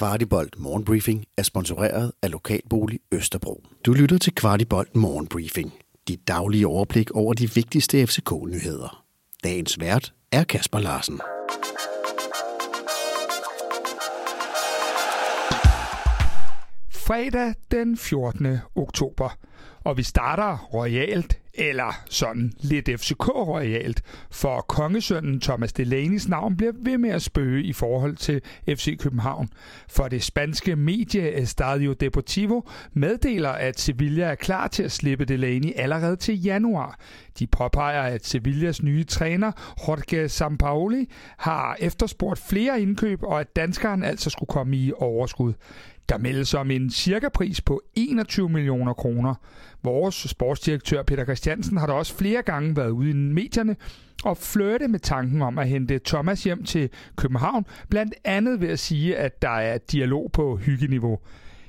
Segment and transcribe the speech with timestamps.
[0.00, 3.62] Kvartibolt Morgenbriefing er sponsoreret af Lokalbolig Østerbro.
[3.86, 5.72] Du lytter til Kvartibolt Morgenbriefing.
[6.08, 9.04] Dit daglige overblik over de vigtigste FCK-nyheder.
[9.44, 11.20] Dagens vært er Kasper Larsen.
[17.10, 18.58] Fredag den 14.
[18.76, 19.38] oktober.
[19.84, 24.00] Og vi starter royalt, eller sådan lidt FCK-royalt,
[24.30, 29.48] for kongesønnen Thomas Delaney's navn bliver ved med at spøge i forhold til FC København.
[29.88, 32.60] For det spanske medie Estadio Deportivo
[32.92, 36.98] meddeler, at Sevilla er klar til at slippe Delaney allerede til januar.
[37.38, 39.52] De påpeger, at Sevillas nye træner,
[39.88, 45.52] Jorge Sampaoli, har efterspurgt flere indkøb, og at danskeren altså skulle komme i overskud.
[46.10, 49.34] Der meldes om en cirka-pris på 21 millioner kroner.
[49.82, 53.76] Vores sportsdirektør Peter Christiansen har da også flere gange været ude i medierne
[54.24, 58.78] og flirte med tanken om at hente Thomas hjem til København, blandt andet ved at
[58.78, 61.18] sige, at der er dialog på hyggeniveau.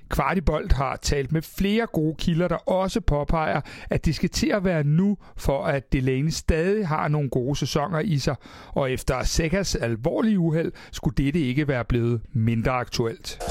[0.09, 4.63] Kvartibolt har talt med flere gode kilder, der også påpeger, at det skal til at
[4.63, 8.35] være nu, for at Delaney stadig har nogle gode sæsoner i sig,
[8.67, 13.50] og efter Sekas alvorlige uheld skulle dette ikke være blevet mindre aktuelt.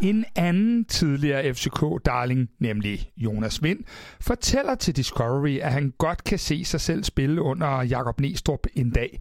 [0.00, 3.78] En anden tidligere FCK-darling, nemlig Jonas Vind,
[4.20, 8.90] fortæller til Discovery, at han godt kan se sig selv spille under Jakob Næstrup en
[8.90, 9.20] dag.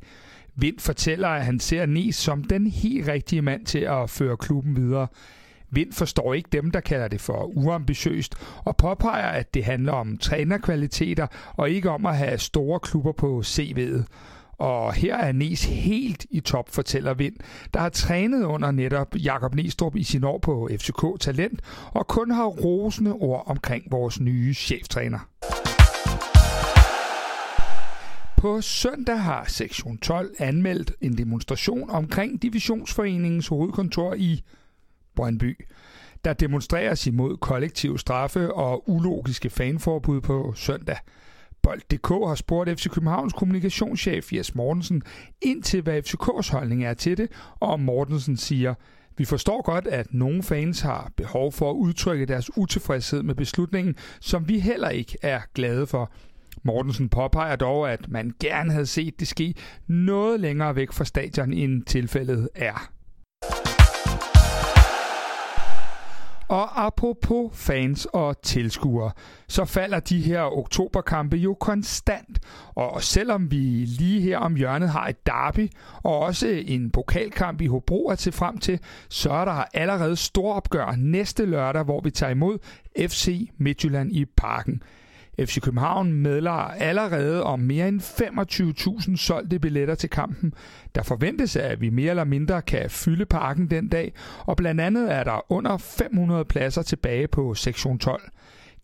[0.56, 4.76] Vind fortæller, at han ser Nes som den helt rigtige mand til at føre klubben
[4.76, 5.08] videre.
[5.72, 10.18] Vind forstår ikke dem, der kalder det for uambitiøst, og påpeger, at det handler om
[10.18, 14.04] trænerkvaliteter og ikke om at have store klubber på CV'et.
[14.58, 17.36] Og her er Nes helt i top, fortæller Vind,
[17.74, 22.32] der har trænet under netop Jakob Nestrup i sin år på FCK Talent, og kun
[22.32, 25.20] har rosende ord omkring vores nye cheftræner.
[28.38, 34.44] På søndag har sektion 12 anmeldt en demonstration omkring Divisionsforeningens hovedkontor i
[35.16, 35.66] Brøndby.
[36.26, 40.98] Der demonstreres imod kollektiv straffe og ulogiske fanforbud på søndag.
[41.64, 45.04] Bold.dk har spurgt FC Københavns kommunikationschef Jes Mortensen
[45.42, 47.30] ind til, hvad FCK's holdning er til det,
[47.60, 48.74] og Mortensen siger,
[49.18, 53.96] vi forstår godt, at nogle fans har behov for at udtrykke deres utilfredshed med beslutningen,
[54.22, 56.12] som vi heller ikke er glade for.
[56.64, 59.54] Mortensen påpeger dog, at man gerne havde set det ske
[59.88, 62.90] noget længere væk fra stadion, end tilfældet er.
[66.54, 69.12] Og apropos fans og tilskuere,
[69.48, 72.40] så falder de her oktoberkampe jo konstant.
[72.76, 75.70] Og selvom vi lige her om hjørnet har et derby
[76.04, 80.54] og også en pokalkamp i Hobro at se frem til, så er der allerede stor
[80.54, 82.58] opgør næste lørdag, hvor vi tager imod
[82.98, 84.84] FC Midtjylland i parken.
[85.40, 90.54] FC København medler allerede om mere end 25.000 solgte billetter til kampen.
[90.96, 95.14] Der forventes, at vi mere eller mindre kan fylde parken den dag, og blandt andet
[95.14, 98.22] er der under 500 pladser tilbage på sektion 12.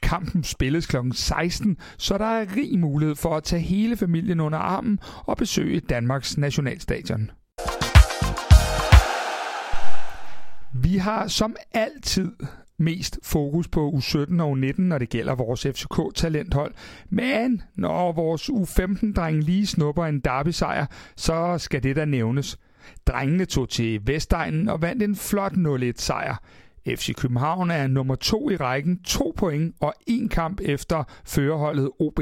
[0.01, 0.97] Kampen spilles kl.
[1.13, 5.79] 16, så der er rig mulighed for at tage hele familien under armen og besøge
[5.79, 7.31] Danmarks nationalstadion.
[10.73, 12.31] Vi har som altid
[12.79, 16.73] mest fokus på U17 og U19, når det gælder vores FCK-talenthold.
[17.09, 20.85] Men når vores U15-dreng lige snupper en derby-sejr,
[21.15, 22.59] så skal det da nævnes.
[23.07, 26.35] Drengene tog til Vestegnen og vandt en flot 0-1-sejr.
[26.87, 32.19] FC København er nummer to i rækken, to point og en kamp efter førerholdet OB.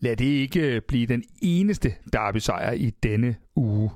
[0.00, 3.90] Lad det ikke blive den eneste derby-sejr i denne uge.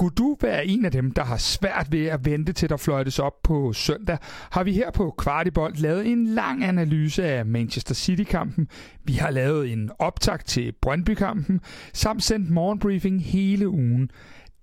[0.00, 3.18] Skulle du være en af dem, der har svært ved at vente til der fløjtes
[3.18, 4.18] op på søndag,
[4.50, 8.68] har vi her på Kvartibold lavet en lang analyse af Manchester City-kampen.
[9.04, 11.60] Vi har lavet en optakt til Brøndby-kampen,
[11.92, 14.10] samt sendt morgenbriefing hele ugen.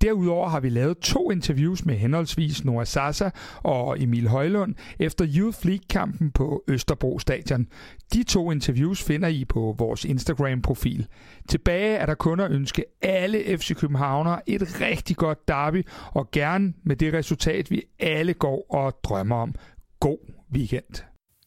[0.01, 3.29] Derudover har vi lavet to interviews med henholdsvis Noah Sasa
[3.63, 7.67] og Emil Højlund efter Youth League-kampen på Østerbro Stadion.
[8.13, 11.07] De to interviews finder I på vores Instagram-profil.
[11.49, 16.73] Tilbage er der kun at ønske alle FC Københavner et rigtig godt derby, og gerne
[16.83, 19.55] med det resultat, vi alle går og drømmer om.
[19.99, 21.03] God weekend.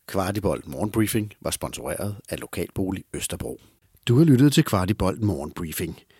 [0.06, 3.61] Kvartibolt Morgenbriefing var sponsoreret af Lokalbolig Østerbro.
[4.08, 5.99] Du har lyttet til Kvartibolt Morgenbriefing–